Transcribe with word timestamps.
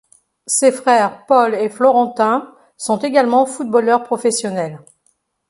Ses 0.47 0.71
frères 0.71 1.27
Paul 1.27 1.53
et 1.53 1.69
Florentin 1.69 2.55
sont 2.75 2.97
également 2.97 3.45
footballeurs 3.45 4.01
professionnels. 4.03 4.79